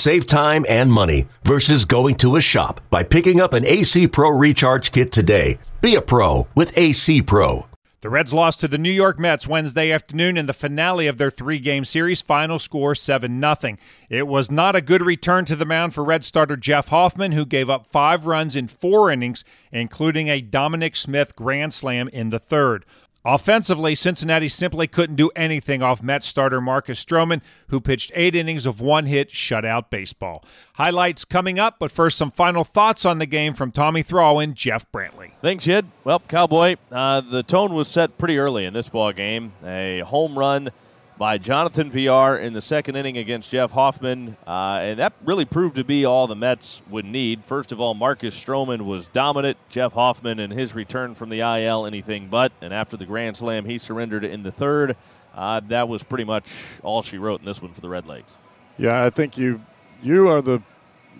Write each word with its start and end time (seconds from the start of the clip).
Save 0.00 0.26
time 0.26 0.64
and 0.66 0.90
money 0.90 1.28
versus 1.44 1.84
going 1.84 2.14
to 2.14 2.36
a 2.36 2.40
shop 2.40 2.80
by 2.88 3.02
picking 3.02 3.38
up 3.38 3.52
an 3.52 3.66
AC 3.66 4.08
Pro 4.08 4.30
Recharge 4.30 4.92
Kit 4.92 5.12
today. 5.12 5.58
Be 5.82 5.94
a 5.94 6.00
pro 6.00 6.48
with 6.54 6.72
AC 6.74 7.20
Pro. 7.20 7.66
The 8.00 8.08
Reds 8.08 8.32
lost 8.32 8.60
to 8.60 8.68
the 8.68 8.78
New 8.78 8.90
York 8.90 9.18
Mets 9.18 9.46
Wednesday 9.46 9.90
afternoon 9.92 10.38
in 10.38 10.46
the 10.46 10.54
finale 10.54 11.06
of 11.06 11.18
their 11.18 11.30
three 11.30 11.58
game 11.58 11.84
series, 11.84 12.22
final 12.22 12.58
score 12.58 12.94
7 12.94 13.38
0. 13.38 13.76
It 14.08 14.26
was 14.26 14.50
not 14.50 14.74
a 14.74 14.80
good 14.80 15.02
return 15.02 15.44
to 15.44 15.54
the 15.54 15.66
mound 15.66 15.92
for 15.92 16.02
Red 16.02 16.24
starter 16.24 16.56
Jeff 16.56 16.88
Hoffman, 16.88 17.32
who 17.32 17.44
gave 17.44 17.68
up 17.68 17.86
five 17.86 18.24
runs 18.24 18.56
in 18.56 18.68
four 18.68 19.10
innings, 19.10 19.44
including 19.70 20.28
a 20.28 20.40
Dominic 20.40 20.96
Smith 20.96 21.36
grand 21.36 21.74
slam 21.74 22.08
in 22.08 22.30
the 22.30 22.38
third. 22.38 22.86
Offensively, 23.24 23.94
Cincinnati 23.94 24.48
simply 24.48 24.86
couldn't 24.86 25.16
do 25.16 25.30
anything 25.36 25.82
off 25.82 26.02
Mets 26.02 26.26
starter 26.26 26.60
Marcus 26.60 27.04
Stroman, 27.04 27.42
who 27.68 27.78
pitched 27.78 28.10
eight 28.14 28.34
innings 28.34 28.64
of 28.64 28.80
one 28.80 29.04
hit 29.04 29.28
shutout 29.28 29.90
baseball. 29.90 30.42
Highlights 30.74 31.26
coming 31.26 31.58
up, 31.58 31.76
but 31.78 31.90
first, 31.90 32.16
some 32.16 32.30
final 32.30 32.64
thoughts 32.64 33.04
on 33.04 33.18
the 33.18 33.26
game 33.26 33.52
from 33.52 33.72
Tommy 33.72 34.02
Thrall 34.02 34.40
and 34.40 34.54
Jeff 34.54 34.90
Brantley. 34.90 35.32
Thanks, 35.42 35.64
Jed. 35.64 35.86
Well, 36.02 36.20
Cowboy, 36.20 36.76
uh, 36.90 37.20
the 37.20 37.42
tone 37.42 37.74
was 37.74 37.88
set 37.88 38.16
pretty 38.16 38.38
early 38.38 38.64
in 38.64 38.72
this 38.72 38.88
ball 38.88 39.12
game. 39.12 39.52
A 39.64 40.00
home 40.00 40.38
run 40.38 40.70
by 41.20 41.36
Jonathan 41.36 41.90
Villar 41.90 42.38
in 42.38 42.54
the 42.54 42.62
second 42.62 42.96
inning 42.96 43.18
against 43.18 43.50
Jeff 43.50 43.72
Hoffman, 43.72 44.38
uh, 44.46 44.78
and 44.80 44.98
that 45.00 45.12
really 45.22 45.44
proved 45.44 45.76
to 45.76 45.84
be 45.84 46.06
all 46.06 46.26
the 46.26 46.34
Mets 46.34 46.80
would 46.88 47.04
need. 47.04 47.44
First 47.44 47.72
of 47.72 47.80
all, 47.80 47.92
Marcus 47.92 48.34
Stroman 48.34 48.86
was 48.86 49.06
dominant. 49.08 49.58
Jeff 49.68 49.92
Hoffman 49.92 50.38
and 50.38 50.50
his 50.50 50.74
return 50.74 51.14
from 51.14 51.28
the 51.28 51.40
IL, 51.40 51.84
anything 51.84 52.28
but. 52.28 52.52
And 52.62 52.72
after 52.72 52.96
the 52.96 53.04
grand 53.04 53.36
slam, 53.36 53.66
he 53.66 53.76
surrendered 53.76 54.24
in 54.24 54.44
the 54.44 54.50
third. 54.50 54.96
Uh, 55.34 55.60
that 55.68 55.90
was 55.90 56.02
pretty 56.02 56.24
much 56.24 56.50
all 56.82 57.02
she 57.02 57.18
wrote 57.18 57.40
in 57.40 57.46
this 57.46 57.60
one 57.60 57.74
for 57.74 57.82
the 57.82 57.88
Redlegs. 57.88 58.36
Yeah, 58.78 59.04
I 59.04 59.10
think 59.10 59.36
you 59.36 59.60
you 60.02 60.26
are 60.26 60.40
the 60.40 60.62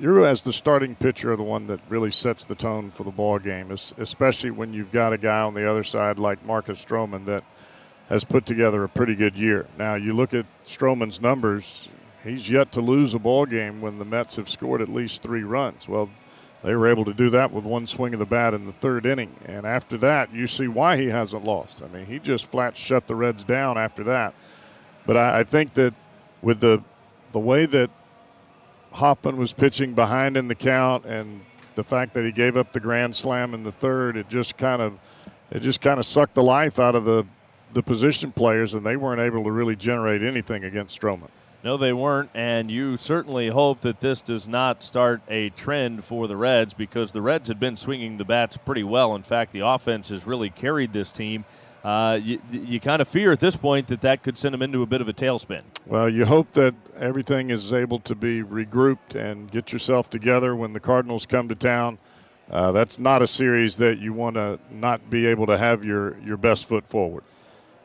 you 0.00 0.24
as 0.24 0.40
the 0.40 0.52
starting 0.54 0.94
pitcher 0.94 1.34
are 1.34 1.36
the 1.36 1.42
one 1.42 1.66
that 1.66 1.80
really 1.90 2.10
sets 2.10 2.44
the 2.44 2.54
tone 2.54 2.90
for 2.90 3.04
the 3.04 3.10
ball 3.10 3.38
game, 3.38 3.70
especially 3.70 4.50
when 4.50 4.72
you've 4.72 4.92
got 4.92 5.12
a 5.12 5.18
guy 5.18 5.42
on 5.42 5.52
the 5.52 5.68
other 5.70 5.84
side 5.84 6.18
like 6.18 6.42
Marcus 6.46 6.82
Stroman 6.82 7.26
that– 7.26 7.44
has 8.10 8.24
put 8.24 8.44
together 8.44 8.84
a 8.84 8.88
pretty 8.88 9.14
good 9.14 9.36
year. 9.36 9.66
Now 9.78 9.94
you 9.94 10.12
look 10.12 10.34
at 10.34 10.44
Stroman's 10.66 11.20
numbers; 11.20 11.88
he's 12.22 12.50
yet 12.50 12.72
to 12.72 12.80
lose 12.80 13.14
a 13.14 13.18
ball 13.18 13.46
game 13.46 13.80
when 13.80 13.98
the 13.98 14.04
Mets 14.04 14.36
have 14.36 14.50
scored 14.50 14.82
at 14.82 14.88
least 14.88 15.22
three 15.22 15.44
runs. 15.44 15.88
Well, 15.88 16.10
they 16.62 16.74
were 16.74 16.88
able 16.88 17.06
to 17.06 17.14
do 17.14 17.30
that 17.30 17.52
with 17.52 17.64
one 17.64 17.86
swing 17.86 18.12
of 18.12 18.18
the 18.18 18.26
bat 18.26 18.52
in 18.52 18.66
the 18.66 18.72
third 18.72 19.06
inning, 19.06 19.34
and 19.46 19.64
after 19.64 19.96
that, 19.98 20.34
you 20.34 20.46
see 20.46 20.68
why 20.68 20.96
he 20.96 21.06
hasn't 21.06 21.44
lost. 21.44 21.82
I 21.82 21.88
mean, 21.88 22.04
he 22.04 22.18
just 22.18 22.46
flat 22.46 22.76
shut 22.76 23.06
the 23.06 23.14
Reds 23.14 23.44
down 23.44 23.78
after 23.78 24.04
that. 24.04 24.34
But 25.06 25.16
I, 25.16 25.40
I 25.40 25.44
think 25.44 25.72
that 25.74 25.94
with 26.42 26.60
the 26.60 26.82
the 27.32 27.38
way 27.38 27.64
that 27.64 27.90
Hoffman 28.92 29.36
was 29.36 29.52
pitching 29.52 29.94
behind 29.94 30.36
in 30.36 30.48
the 30.48 30.54
count 30.56 31.04
and 31.04 31.42
the 31.76 31.84
fact 31.84 32.12
that 32.14 32.24
he 32.24 32.32
gave 32.32 32.56
up 32.56 32.72
the 32.72 32.80
grand 32.80 33.14
slam 33.14 33.54
in 33.54 33.62
the 33.62 33.70
third, 33.70 34.16
it 34.16 34.28
just 34.28 34.58
kind 34.58 34.82
of 34.82 34.98
it 35.52 35.60
just 35.60 35.80
kind 35.80 36.00
of 36.00 36.06
sucked 36.06 36.34
the 36.34 36.42
life 36.42 36.80
out 36.80 36.96
of 36.96 37.04
the 37.04 37.24
the 37.72 37.82
position 37.82 38.32
players, 38.32 38.74
and 38.74 38.84
they 38.84 38.96
weren't 38.96 39.20
able 39.20 39.44
to 39.44 39.50
really 39.50 39.76
generate 39.76 40.22
anything 40.22 40.64
against 40.64 41.00
Stroman. 41.00 41.28
No, 41.62 41.76
they 41.76 41.92
weren't, 41.92 42.30
and 42.34 42.70
you 42.70 42.96
certainly 42.96 43.48
hope 43.48 43.82
that 43.82 44.00
this 44.00 44.22
does 44.22 44.48
not 44.48 44.82
start 44.82 45.20
a 45.28 45.50
trend 45.50 46.04
for 46.04 46.26
the 46.26 46.36
Reds 46.36 46.72
because 46.72 47.12
the 47.12 47.20
Reds 47.20 47.48
had 47.48 47.60
been 47.60 47.76
swinging 47.76 48.16
the 48.16 48.24
bats 48.24 48.56
pretty 48.56 48.82
well. 48.82 49.14
In 49.14 49.22
fact, 49.22 49.52
the 49.52 49.60
offense 49.60 50.08
has 50.08 50.26
really 50.26 50.48
carried 50.48 50.94
this 50.94 51.12
team. 51.12 51.44
Uh, 51.84 52.18
you, 52.22 52.40
you 52.50 52.80
kind 52.80 53.00
of 53.00 53.08
fear 53.08 53.32
at 53.32 53.40
this 53.40 53.56
point 53.56 53.88
that 53.88 54.00
that 54.02 54.22
could 54.22 54.36
send 54.38 54.54
them 54.54 54.62
into 54.62 54.82
a 54.82 54.86
bit 54.86 55.00
of 55.00 55.08
a 55.08 55.12
tailspin. 55.12 55.62
Well, 55.86 56.08
you 56.08 56.24
hope 56.24 56.52
that 56.52 56.74
everything 56.98 57.50
is 57.50 57.72
able 57.72 58.00
to 58.00 58.14
be 58.14 58.42
regrouped 58.42 59.14
and 59.14 59.50
get 59.50 59.72
yourself 59.72 60.08
together 60.08 60.56
when 60.56 60.72
the 60.72 60.80
Cardinals 60.80 61.26
come 61.26 61.48
to 61.48 61.54
town. 61.54 61.98
Uh, 62.50 62.72
that's 62.72 62.98
not 62.98 63.22
a 63.22 63.26
series 63.26 63.76
that 63.76 63.98
you 63.98 64.12
want 64.12 64.36
to 64.36 64.58
not 64.70 65.08
be 65.08 65.26
able 65.26 65.46
to 65.46 65.56
have 65.56 65.84
your, 65.84 66.18
your 66.20 66.36
best 66.36 66.66
foot 66.66 66.86
forward. 66.86 67.22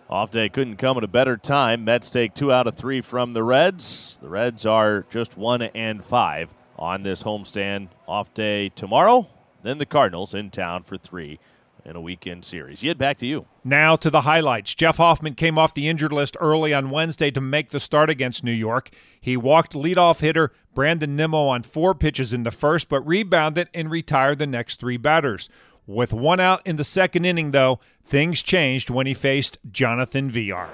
Off 0.10 0.30
day 0.30 0.50
couldn't 0.50 0.78
come 0.78 0.98
at 0.98 1.04
a 1.04 1.08
better 1.08 1.36
time. 1.36 1.84
Mets 1.84 2.10
take 2.10 2.36
two 2.36 2.52
out 2.52 2.68
of 2.68 2.76
three 2.76 3.02
from 3.02 3.34
the 3.34 3.44
Reds. 3.44 4.20
The 4.22 4.30
Reds 4.30 4.66
are 4.66 5.06
just 5.10 5.36
one 5.36 5.64
and 5.64 6.04
five 6.04 6.54
on 6.78 7.02
this 7.02 7.24
homestand. 7.24 7.90
Off 8.08 8.34
day 8.34 8.70
tomorrow. 8.70 9.28
Then 9.64 9.80
the 9.80 9.86
Cardinals 9.86 10.36
in 10.36 10.52
town 10.52 10.84
for 10.84 10.96
three 10.96 11.40
in 11.84 11.96
a 11.96 12.02
weekend 12.02 12.46
series. 12.46 12.84
Yet 12.84 13.00
back 13.00 13.18
to 13.18 13.26
you. 13.26 13.46
Now 13.64 13.96
to 13.96 14.12
the 14.12 14.22
highlights. 14.22 14.76
Jeff 14.76 14.98
Hoffman 14.98 15.34
came 15.34 15.58
off 15.58 15.74
the 15.74 15.88
injured 15.88 16.14
list 16.14 16.38
early 16.40 16.72
on 16.72 16.92
Wednesday 16.92 17.32
to 17.32 17.42
make 17.42 17.70
the 17.70 17.80
start 17.80 18.10
against 18.10 18.44
New 18.44 18.52
York. 18.52 18.92
He 19.20 19.36
walked 19.36 19.74
leadoff 19.74 20.20
hitter 20.20 20.52
Brandon 20.76 21.16
Nimmo 21.16 21.48
on 21.48 21.64
four 21.64 21.96
pitches 21.96 22.34
in 22.34 22.44
the 22.44 22.52
first, 22.52 22.90
but 22.90 23.02
rebounded 23.08 23.70
and 23.74 23.90
retired 23.90 24.38
the 24.38 24.48
next 24.48 24.80
three 24.80 24.98
batters. 24.98 25.50
With 25.88 26.14
one 26.14 26.40
out 26.40 26.62
in 26.66 26.78
the 26.78 26.84
second 26.84 27.26
inning, 27.26 27.52
though, 27.52 27.80
things 28.06 28.42
changed 28.42 28.90
when 28.90 29.06
he 29.06 29.14
faced 29.14 29.58
Jonathan 29.72 30.30
Villar. 30.32 30.70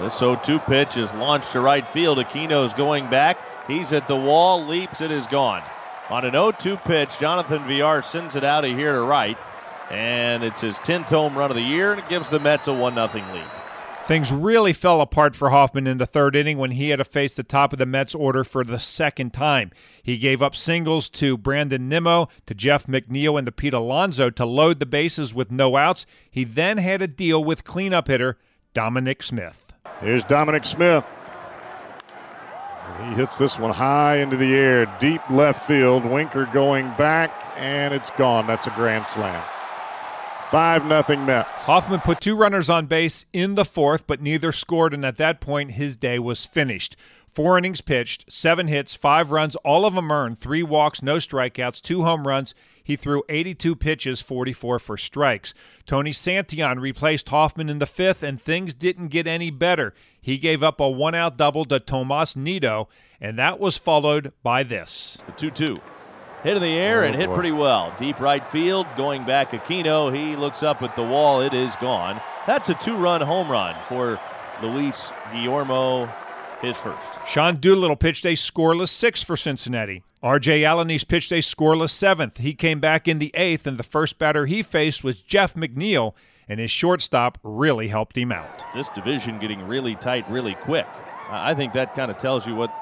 This 0.00 0.18
0 0.18 0.40
2 0.42 0.58
pitch 0.60 0.96
is 0.96 1.12
launched 1.14 1.52
to 1.52 1.60
right 1.60 1.86
field. 1.86 2.18
Aquino's 2.18 2.72
going 2.74 3.08
back. 3.08 3.38
He's 3.66 3.92
at 3.92 4.08
the 4.08 4.16
wall, 4.16 4.64
leaps, 4.64 5.00
it 5.00 5.10
is 5.10 5.26
gone. 5.26 5.62
On 6.10 6.24
an 6.24 6.32
0 6.32 6.52
2 6.52 6.76
pitch, 6.78 7.18
Jonathan 7.18 7.62
Villar 7.64 8.02
sends 8.02 8.36
it 8.36 8.44
out 8.44 8.64
of 8.64 8.70
here 8.70 8.94
to 8.94 9.00
right. 9.00 9.36
And 9.90 10.42
it's 10.42 10.60
his 10.60 10.78
10th 10.78 11.04
home 11.04 11.36
run 11.36 11.50
of 11.50 11.56
the 11.56 11.62
year, 11.62 11.92
and 11.92 12.00
it 12.00 12.08
gives 12.08 12.28
the 12.28 12.40
Mets 12.40 12.68
a 12.68 12.72
1 12.72 12.94
0 12.94 13.08
lead. 13.32 13.44
Things 14.06 14.30
really 14.30 14.72
fell 14.72 15.00
apart 15.00 15.34
for 15.34 15.50
Hoffman 15.50 15.88
in 15.88 15.98
the 15.98 16.06
third 16.06 16.36
inning 16.36 16.58
when 16.58 16.70
he 16.70 16.90
had 16.90 16.98
to 16.98 17.04
face 17.04 17.34
the 17.34 17.42
top 17.42 17.72
of 17.72 17.80
the 17.80 17.86
Mets 17.86 18.14
order 18.14 18.44
for 18.44 18.62
the 18.62 18.78
second 18.78 19.32
time. 19.32 19.72
He 20.00 20.16
gave 20.16 20.40
up 20.40 20.54
singles 20.54 21.08
to 21.08 21.36
Brandon 21.36 21.88
Nimmo, 21.88 22.28
to 22.46 22.54
Jeff 22.54 22.86
McNeil, 22.86 23.36
and 23.36 23.46
to 23.46 23.50
Pete 23.50 23.74
Alonso 23.74 24.30
to 24.30 24.46
load 24.46 24.78
the 24.78 24.86
bases 24.86 25.34
with 25.34 25.50
no 25.50 25.74
outs. 25.76 26.06
He 26.30 26.44
then 26.44 26.78
had 26.78 27.02
a 27.02 27.08
deal 27.08 27.42
with 27.42 27.64
cleanup 27.64 28.06
hitter 28.06 28.38
Dominic 28.74 29.24
Smith. 29.24 29.72
Here's 30.00 30.22
Dominic 30.22 30.66
Smith. 30.66 31.04
he 33.00 33.14
hits 33.14 33.36
this 33.38 33.58
one 33.58 33.72
high 33.72 34.18
into 34.18 34.36
the 34.36 34.54
air, 34.54 34.86
deep 35.00 35.28
left 35.30 35.66
field. 35.66 36.04
Winker 36.04 36.48
going 36.52 36.86
back, 36.92 37.32
and 37.56 37.92
it's 37.92 38.10
gone. 38.10 38.46
That's 38.46 38.68
a 38.68 38.70
grand 38.70 39.08
slam. 39.08 39.42
5 40.50 40.86
nothing 40.86 41.26
Mets. 41.26 41.64
Hoffman 41.64 42.00
put 42.00 42.20
two 42.20 42.36
runners 42.36 42.70
on 42.70 42.86
base 42.86 43.26
in 43.32 43.56
the 43.56 43.64
fourth, 43.64 44.06
but 44.06 44.22
neither 44.22 44.52
scored, 44.52 44.94
and 44.94 45.04
at 45.04 45.16
that 45.16 45.40
point, 45.40 45.72
his 45.72 45.96
day 45.96 46.18
was 46.20 46.46
finished. 46.46 46.96
Four 47.36 47.58
innings 47.58 47.80
pitched, 47.80 48.32
seven 48.32 48.68
hits, 48.68 48.94
five 48.94 49.30
runs, 49.30 49.56
all 49.56 49.84
of 49.84 49.94
them 49.94 50.10
earned, 50.10 50.38
three 50.38 50.62
walks, 50.62 51.02
no 51.02 51.16
strikeouts, 51.16 51.82
two 51.82 52.04
home 52.04 52.26
runs. 52.26 52.54
He 52.82 52.96
threw 52.96 53.24
82 53.28 53.74
pitches, 53.76 54.22
44 54.22 54.78
for 54.78 54.96
strikes. 54.96 55.52
Tony 55.84 56.12
Santillan 56.12 56.80
replaced 56.80 57.28
Hoffman 57.28 57.68
in 57.68 57.78
the 57.78 57.84
fifth, 57.84 58.22
and 58.22 58.40
things 58.40 58.72
didn't 58.72 59.08
get 59.08 59.26
any 59.26 59.50
better. 59.50 59.92
He 60.20 60.38
gave 60.38 60.62
up 60.62 60.80
a 60.80 60.88
one 60.88 61.14
out 61.14 61.36
double 61.36 61.64
to 61.66 61.80
Tomas 61.80 62.36
Nido, 62.36 62.88
and 63.20 63.36
that 63.38 63.58
was 63.58 63.76
followed 63.76 64.32
by 64.42 64.62
this. 64.62 65.18
The 65.26 65.32
2 65.32 65.50
2. 65.50 65.76
Hit 66.42 66.56
in 66.56 66.62
the 66.62 66.74
air 66.74 67.02
oh, 67.02 67.06
and 67.06 67.16
hit 67.16 67.28
boy. 67.28 67.34
pretty 67.34 67.52
well. 67.52 67.94
Deep 67.98 68.20
right 68.20 68.46
field, 68.48 68.86
going 68.96 69.24
back 69.24 69.50
Aquino. 69.50 70.14
He 70.14 70.36
looks 70.36 70.62
up 70.62 70.82
at 70.82 70.94
the 70.94 71.02
wall. 71.02 71.40
It 71.40 71.54
is 71.54 71.74
gone. 71.76 72.20
That's 72.46 72.68
a 72.68 72.74
two 72.74 72.96
run 72.96 73.20
home 73.20 73.50
run 73.50 73.74
for 73.88 74.20
Luis 74.62 75.12
Guillorme, 75.32 76.12
his 76.60 76.76
first. 76.76 77.12
Sean 77.26 77.56
Doolittle 77.56 77.96
pitched 77.96 78.24
a 78.24 78.34
scoreless 78.34 78.90
six 78.90 79.22
for 79.22 79.36
Cincinnati. 79.36 80.02
RJ 80.22 80.60
Alaniz 80.60 81.06
pitched 81.06 81.32
a 81.32 81.36
scoreless 81.36 81.90
seventh. 81.90 82.38
He 82.38 82.54
came 82.54 82.80
back 82.80 83.06
in 83.08 83.18
the 83.18 83.30
eighth, 83.34 83.66
and 83.66 83.78
the 83.78 83.82
first 83.82 84.18
batter 84.18 84.46
he 84.46 84.62
faced 84.62 85.04
was 85.04 85.20
Jeff 85.20 85.54
McNeil, 85.54 86.14
and 86.48 86.60
his 86.60 86.70
shortstop 86.70 87.38
really 87.42 87.88
helped 87.88 88.16
him 88.16 88.32
out. 88.32 88.64
This 88.74 88.88
division 88.90 89.38
getting 89.38 89.66
really 89.66 89.94
tight 89.96 90.28
really 90.30 90.54
quick. 90.54 90.86
I 91.28 91.54
think 91.54 91.72
that 91.72 91.94
kind 91.94 92.10
of 92.10 92.18
tells 92.18 92.46
you 92.46 92.54
what 92.54 92.72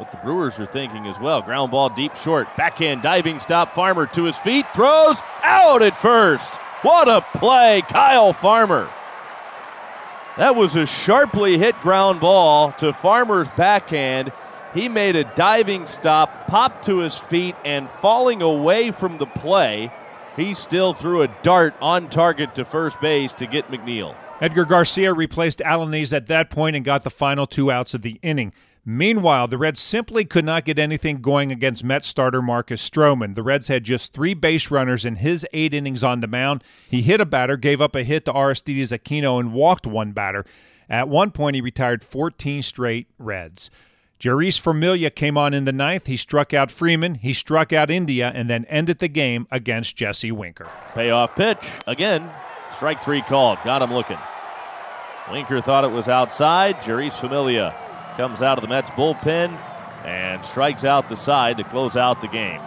what 0.00 0.10
the 0.10 0.16
Brewers 0.16 0.58
are 0.58 0.64
thinking 0.64 1.06
as 1.06 1.20
well. 1.20 1.42
Ground 1.42 1.70
ball 1.70 1.90
deep 1.90 2.16
short. 2.16 2.48
Backhand 2.56 3.02
diving 3.02 3.38
stop. 3.38 3.74
Farmer 3.74 4.06
to 4.06 4.24
his 4.24 4.36
feet. 4.38 4.64
Throws 4.74 5.20
out 5.42 5.82
at 5.82 5.94
first. 5.94 6.54
What 6.80 7.06
a 7.06 7.20
play, 7.38 7.82
Kyle 7.86 8.32
Farmer. 8.32 8.88
That 10.38 10.56
was 10.56 10.74
a 10.74 10.86
sharply 10.86 11.58
hit 11.58 11.78
ground 11.82 12.18
ball 12.18 12.72
to 12.78 12.94
Farmer's 12.94 13.50
backhand. 13.50 14.32
He 14.72 14.88
made 14.88 15.16
a 15.16 15.24
diving 15.24 15.86
stop, 15.86 16.46
popped 16.46 16.86
to 16.86 16.98
his 16.98 17.18
feet, 17.18 17.56
and 17.62 17.90
falling 17.90 18.40
away 18.40 18.92
from 18.92 19.18
the 19.18 19.26
play, 19.26 19.92
he 20.34 20.54
still 20.54 20.94
threw 20.94 21.20
a 21.20 21.28
dart 21.42 21.74
on 21.82 22.08
target 22.08 22.54
to 22.54 22.64
first 22.64 22.98
base 23.02 23.34
to 23.34 23.46
get 23.46 23.68
McNeil. 23.68 24.14
Edgar 24.40 24.64
Garcia 24.64 25.12
replaced 25.12 25.58
Alaniz 25.58 26.14
at 26.14 26.28
that 26.28 26.48
point 26.48 26.74
and 26.74 26.84
got 26.84 27.02
the 27.02 27.10
final 27.10 27.46
two 27.46 27.70
outs 27.70 27.92
of 27.92 28.00
the 28.00 28.18
inning. 28.22 28.54
Meanwhile, 28.90 29.46
the 29.46 29.56
Reds 29.56 29.78
simply 29.78 30.24
could 30.24 30.44
not 30.44 30.64
get 30.64 30.76
anything 30.76 31.20
going 31.20 31.52
against 31.52 31.84
Mets 31.84 32.08
starter 32.08 32.42
Marcus 32.42 32.88
Stroman. 32.88 33.36
The 33.36 33.42
Reds 33.44 33.68
had 33.68 33.84
just 33.84 34.12
three 34.12 34.34
base 34.34 34.68
runners 34.68 35.04
in 35.04 35.14
his 35.16 35.46
eight 35.52 35.72
innings 35.72 36.02
on 36.02 36.20
the 36.20 36.26
mound. 36.26 36.64
He 36.88 37.02
hit 37.02 37.20
a 37.20 37.24
batter, 37.24 37.56
gave 37.56 37.80
up 37.80 37.94
a 37.94 38.02
hit 38.02 38.24
to 38.24 38.32
Aristides 38.32 38.90
Aquino, 38.90 39.38
and 39.38 39.52
walked 39.52 39.86
one 39.86 40.10
batter. 40.10 40.44
At 40.88 41.08
one 41.08 41.30
point, 41.30 41.54
he 41.54 41.60
retired 41.60 42.02
14 42.02 42.62
straight 42.62 43.06
Reds. 43.16 43.70
Jeurys 44.18 44.58
Familia 44.58 45.10
came 45.10 45.38
on 45.38 45.54
in 45.54 45.66
the 45.66 45.72
ninth. 45.72 46.06
He 46.06 46.16
struck 46.16 46.52
out 46.52 46.72
Freeman, 46.72 47.14
he 47.14 47.32
struck 47.32 47.72
out 47.72 47.92
India, 47.92 48.32
and 48.34 48.50
then 48.50 48.64
ended 48.64 48.98
the 48.98 49.06
game 49.06 49.46
against 49.52 49.94
Jesse 49.94 50.32
Winker. 50.32 50.66
Payoff 50.94 51.36
pitch. 51.36 51.70
Again, 51.86 52.28
strike 52.74 53.00
three 53.00 53.22
called. 53.22 53.60
Got 53.62 53.82
him 53.82 53.94
looking. 53.94 54.18
Winker 55.30 55.60
thought 55.60 55.84
it 55.84 55.92
was 55.92 56.08
outside. 56.08 56.74
Jeurys 56.78 57.12
Familia 57.12 57.72
comes 58.20 58.42
out 58.42 58.58
of 58.58 58.62
the 58.62 58.68
Mets 58.68 58.90
bullpen 58.90 59.50
and 60.04 60.44
strikes 60.44 60.84
out 60.84 61.08
the 61.08 61.16
side 61.16 61.56
to 61.56 61.64
close 61.64 61.96
out 61.96 62.20
the 62.20 62.28
game. 62.28 62.60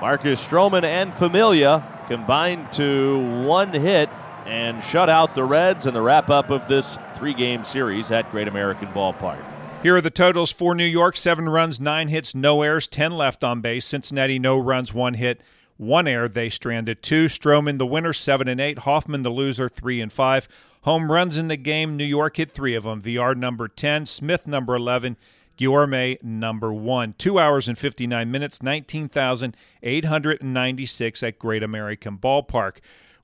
Marcus 0.00 0.42
Stroman 0.42 0.84
and 0.84 1.12
Familia 1.12 1.86
combined 2.06 2.72
to 2.72 3.18
one 3.44 3.70
hit 3.70 4.08
and 4.46 4.82
shut 4.82 5.10
out 5.10 5.34
the 5.34 5.44
Reds 5.44 5.84
in 5.84 5.92
the 5.92 6.00
wrap 6.00 6.30
up 6.30 6.48
of 6.48 6.66
this 6.66 6.98
three 7.12 7.34
game 7.34 7.62
series 7.62 8.10
at 8.10 8.30
Great 8.30 8.48
American 8.48 8.88
Ballpark. 8.88 9.44
Here 9.82 9.96
are 9.96 10.00
the 10.00 10.08
totals 10.08 10.50
for 10.50 10.74
New 10.74 10.86
York 10.86 11.18
seven 11.18 11.46
runs, 11.46 11.78
nine 11.78 12.08
hits, 12.08 12.34
no 12.34 12.62
errors, 12.62 12.88
10 12.88 13.12
left 13.12 13.44
on 13.44 13.60
base. 13.60 13.84
Cincinnati, 13.84 14.38
no 14.38 14.58
runs, 14.58 14.94
one 14.94 15.12
hit, 15.12 15.42
one 15.76 16.08
error. 16.08 16.26
They 16.26 16.48
stranded 16.48 17.02
two. 17.02 17.26
Stroman, 17.26 17.76
the 17.76 17.84
winner, 17.84 18.14
seven 18.14 18.48
and 18.48 18.62
eight. 18.62 18.78
Hoffman, 18.78 19.24
the 19.24 19.30
loser, 19.30 19.68
three 19.68 20.00
and 20.00 20.10
five. 20.10 20.48
Home 20.82 21.10
runs 21.10 21.36
in 21.36 21.48
the 21.48 21.56
game, 21.56 21.96
New 21.96 22.04
York 22.04 22.36
hit 22.36 22.52
three 22.52 22.74
of 22.74 22.84
them. 22.84 23.00
Villar 23.00 23.34
number 23.34 23.66
10, 23.68 24.06
Smith, 24.06 24.46
number 24.46 24.76
11, 24.76 25.16
Guillorme, 25.58 26.22
number 26.22 26.72
1. 26.72 27.16
Two 27.18 27.38
hours 27.38 27.68
and 27.68 27.76
59 27.76 28.30
minutes, 28.30 28.62
19,896 28.62 31.22
at 31.22 31.38
Great 31.38 31.62
American 31.62 32.16
Ballpark. 32.16 32.76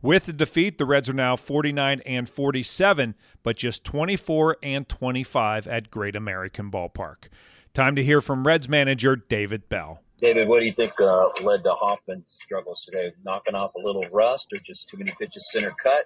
With 0.03 0.27
the 0.27 0.35
defeat, 0.35 0.77
the 0.77 0.85
Reds 0.85 1.09
are 1.09 1.15
now 1.15 1.37
49 1.37 2.03
and 2.05 2.29
47, 2.29 3.15
but 3.43 3.57
just 3.57 3.85
24 3.85 4.59
and 4.63 4.87
25 4.87 5.67
at 5.67 5.91
Great 5.91 6.15
American 6.15 6.71
Ballpark. 6.71 7.29
Time 7.73 7.97
to 7.97 8.05
hear 8.05 8.21
from 8.21 8.47
Reds 8.47 8.69
manager 8.69 9.17
David 9.17 9.71
Bell. 9.71 10.01
David, 10.21 10.47
what 10.47 10.61
do 10.61 10.67
you 10.67 10.73
think 10.73 10.93
uh, 11.01 11.29
led 11.43 11.65
to 11.65 11.73
Hoffman's 11.73 12.25
struggles 12.29 12.83
today? 12.83 13.13
Knocking 13.25 13.55
off 13.55 13.75
a 13.77 13.79
little 13.79 14.05
rust 14.13 14.49
or 14.53 14.59
just 14.59 14.89
too 14.89 14.99
many 14.99 15.13
pitches 15.19 15.51
center 15.51 15.75
cut? 15.83 16.05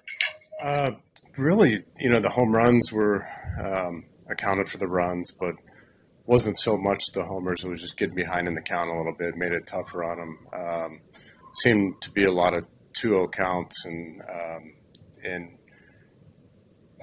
Uh, 0.61 0.91
really, 1.39 1.83
you 1.99 2.09
know, 2.09 2.19
the 2.19 2.29
home 2.29 2.53
runs 2.53 2.91
were 2.91 3.27
um, 3.61 4.05
accounted 4.29 4.69
for 4.69 4.77
the 4.77 4.87
runs, 4.87 5.31
but 5.31 5.55
wasn't 6.25 6.59
so 6.59 6.77
much 6.77 7.03
the 7.13 7.23
homers. 7.23 7.63
It 7.63 7.69
was 7.69 7.81
just 7.81 7.97
getting 7.97 8.15
behind 8.15 8.47
in 8.47 8.53
the 8.53 8.61
count 8.61 8.89
a 8.89 8.95
little 8.95 9.15
bit, 9.17 9.35
made 9.35 9.51
it 9.51 9.65
tougher 9.65 10.03
on 10.03 10.17
them. 10.17 10.47
Um, 10.53 11.01
seemed 11.53 12.01
to 12.01 12.11
be 12.11 12.23
a 12.23 12.31
lot 12.31 12.53
of 12.53 12.67
2-0 13.01 13.31
counts, 13.31 13.85
and 13.85 14.21
um, 14.21 14.73
and 15.23 15.57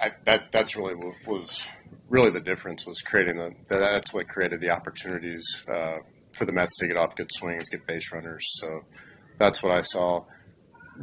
I, 0.00 0.12
that 0.24 0.52
that's 0.52 0.76
really 0.76 0.94
what 0.94 1.14
was 1.26 1.66
really 2.08 2.30
the 2.30 2.40
difference 2.40 2.86
was 2.86 3.00
creating 3.00 3.36
the 3.36 3.54
that's 3.68 4.14
what 4.14 4.28
created 4.28 4.60
the 4.60 4.70
opportunities 4.70 5.64
uh, 5.68 5.98
for 6.30 6.44
the 6.44 6.52
Mets 6.52 6.76
to 6.78 6.86
get 6.86 6.96
off 6.96 7.16
good 7.16 7.32
swings, 7.32 7.68
get 7.68 7.86
base 7.86 8.12
runners. 8.12 8.44
So 8.60 8.84
that's 9.38 9.62
what 9.62 9.72
I 9.72 9.80
saw 9.80 10.24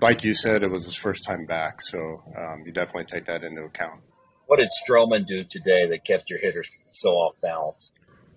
like 0.01 0.23
you 0.23 0.33
said, 0.33 0.63
it 0.63 0.71
was 0.71 0.85
his 0.85 0.95
first 0.95 1.23
time 1.25 1.45
back, 1.45 1.81
so 1.81 2.23
um, 2.37 2.63
you 2.65 2.71
definitely 2.71 3.05
take 3.05 3.25
that 3.25 3.43
into 3.43 3.63
account. 3.63 4.01
What 4.47 4.59
did 4.59 4.69
Stroman 4.87 5.25
do 5.25 5.43
today 5.43 5.87
that 5.87 6.05
kept 6.05 6.29
your 6.29 6.39
hitters 6.39 6.69
so 6.91 7.09
off 7.09 7.39
balance? 7.41 7.91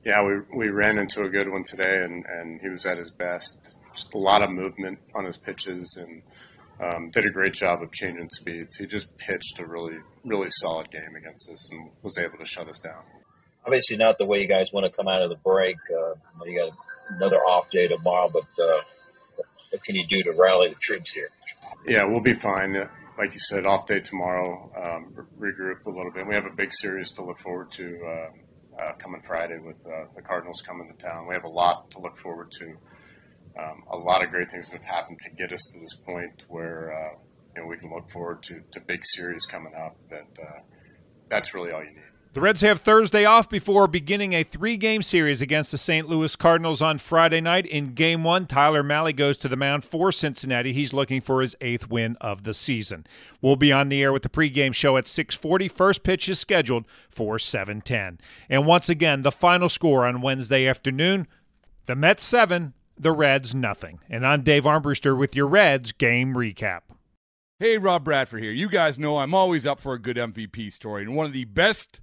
Yeah, 0.05 0.25
we, 0.25 0.39
we 0.55 0.69
ran 0.69 0.99
into 0.99 1.23
a 1.23 1.29
good 1.29 1.51
one 1.51 1.65
today, 1.65 2.05
and, 2.05 2.25
and 2.27 2.61
he 2.61 2.69
was 2.69 2.87
at 2.87 2.97
his 2.97 3.11
best. 3.11 3.75
Just 3.95 4.15
a 4.15 4.19
lot 4.19 4.43
of 4.43 4.51
movement 4.51 4.99
on 5.15 5.25
his 5.25 5.37
pitches, 5.37 5.99
and 6.01 6.23
um, 6.81 7.11
did 7.11 7.27
a 7.27 7.31
great 7.31 7.55
job 7.55 7.83
of 7.83 7.91
changing 7.93 8.29
speeds. 8.31 8.77
He 8.77 8.87
just 8.87 9.17
pitched 9.17 9.59
a 9.59 9.67
really 9.67 9.99
really 10.25 10.49
solid 10.49 10.91
game 10.91 11.17
against 11.17 11.51
us, 11.51 11.71
and 11.73 11.91
was 12.03 12.19
able 12.19 12.39
to 12.39 12.45
shut 12.45 12.69
us 12.69 12.79
down. 12.79 13.03
Obviously, 13.65 13.97
not 13.97 14.19
the 14.19 14.27
way 14.27 14.41
you 14.41 14.47
guys 14.47 14.73
want 14.73 14.85
to 14.85 14.93
come 14.93 15.09
out 15.09 15.23
of 15.23 15.31
the 15.31 15.37
break. 15.37 15.77
Uh, 15.91 16.15
you 16.45 16.59
got 16.59 16.73
another 17.09 17.39
off 17.39 17.71
day 17.71 17.89
tomorrow, 17.89 18.31
but 18.33 18.47
uh, 18.63 18.81
what 19.71 19.83
can 19.83 19.97
you 19.97 20.07
do 20.07 20.23
to 20.23 20.33
rally 20.33 20.69
the 20.69 20.77
troops 20.81 21.13
here? 21.13 21.29
Yeah, 21.87 22.05
we'll 22.05 22.21
be 22.21 22.35
fine. 22.35 22.75
Like 23.19 23.33
you 23.33 23.41
said, 23.41 23.65
off 23.65 23.87
day 23.87 24.01
tomorrow, 24.01 24.71
um, 24.77 25.27
regroup 25.39 25.87
a 25.87 25.91
little 25.91 26.13
bit. 26.13 26.27
We 26.27 26.35
have 26.35 26.45
a 26.45 26.55
big 26.55 26.71
series 26.73 27.11
to 27.13 27.25
look 27.25 27.39
forward 27.39 27.71
to 27.73 27.99
uh, 28.05 28.83
uh, 28.83 28.93
coming 28.99 29.23
Friday 29.23 29.59
with 29.59 29.87
uh, 29.87 30.07
the 30.15 30.23
Cardinals 30.23 30.63
coming 30.67 30.93
to 30.93 31.07
town. 31.07 31.27
We 31.27 31.35
have 31.35 31.45
a 31.45 31.49
lot 31.49 31.91
to 31.93 32.01
look 32.01 32.19
forward 32.19 32.51
to. 32.59 32.77
Um, 33.59 33.85
a 33.91 33.97
lot 33.97 34.23
of 34.23 34.31
great 34.31 34.51
things 34.51 34.71
have 34.73 34.83
happened 34.83 35.19
to 35.21 35.31
get 35.31 35.51
us 35.51 35.63
to 35.73 35.81
this 35.81 35.95
point 36.05 36.45
where 36.49 36.93
uh, 36.93 37.19
you 37.55 37.63
know 37.63 37.69
we 37.69 37.79
can 37.79 37.91
look 37.91 38.11
forward 38.11 38.43
to, 38.45 38.61
to 38.73 38.81
big 38.81 39.01
series 39.03 39.47
coming 39.47 39.73
up. 39.75 39.97
That 40.11 40.43
uh, 40.43 40.61
that's 41.29 41.55
really 41.55 41.73
all 41.73 41.83
you 41.83 41.91
need. 41.91 42.16
The 42.37 42.43
Reds 42.43 42.61
have 42.61 42.83
Thursday 42.83 43.25
off 43.25 43.49
before 43.49 43.87
beginning 43.87 44.35
a 44.35 44.43
three 44.43 44.77
game 44.77 45.03
series 45.03 45.41
against 45.41 45.73
the 45.73 45.79
St. 45.79 46.07
Louis 46.07 46.37
Cardinals 46.37 46.83
on 46.83 46.99
Friday 46.99 47.41
night. 47.41 47.65
In 47.65 47.95
game 47.95 48.25
one, 48.25 48.45
Tyler 48.45 48.83
Mahle 48.83 49.17
goes 49.17 49.39
to 49.39 49.49
the 49.49 49.57
mound 49.57 49.87
for 49.87 50.13
Cincinnati. 50.13 50.75
He's 50.75 50.93
looking 50.93 51.23
for 51.23 51.41
his 51.41 51.57
eighth 51.63 51.89
win 51.89 52.15
of 52.21 52.45
the 52.45 52.53
season. 52.53 53.07
We'll 53.41 53.57
be 53.57 53.73
on 53.73 53.89
the 53.89 54.03
air 54.03 54.13
with 54.13 54.23
the 54.23 54.29
pregame 54.29 54.75
show 54.75 54.99
at 54.99 55.07
640. 55.07 55.69
First 55.69 56.03
pitch 56.03 56.29
is 56.29 56.39
scheduled 56.39 56.85
for 57.09 57.39
710. 57.39 58.21
And 58.51 58.67
once 58.67 58.91
again, 58.91 59.23
the 59.23 59.33
final 59.33 59.71
score 59.71 60.05
on 60.05 60.21
Wednesday 60.21 60.67
afternoon 60.67 61.29
the 61.87 61.97
Mets 61.97 62.23
7, 62.23 62.75
the 62.99 63.13
Reds 63.13 63.55
nothing. 63.55 64.01
And 64.11 64.27
I'm 64.27 64.43
Dave 64.43 64.65
Armbruster 64.65 65.17
with 65.17 65.35
your 65.35 65.47
Reds 65.47 65.93
game 65.93 66.35
recap. 66.35 66.81
Hey, 67.59 67.79
Rob 67.79 68.05
Bradford 68.05 68.43
here. 68.43 68.53
You 68.53 68.69
guys 68.69 68.99
know 68.99 69.17
I'm 69.17 69.33
always 69.33 69.67
up 69.67 69.81
for 69.81 69.95
a 69.95 69.99
good 69.99 70.19
MVP 70.19 70.71
story, 70.71 71.03
and 71.03 71.17
one 71.17 71.25
of 71.25 71.33
the 71.33 71.47
best 71.47 72.03